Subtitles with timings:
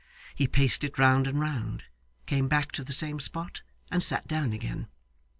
[0.33, 1.83] He paced it round and round,
[2.25, 3.61] came back to the same spot,
[3.91, 4.87] and sat down again.